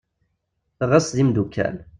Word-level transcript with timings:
Ɣes 0.89 1.07
d 1.15 1.17
imddukal. 1.23 1.75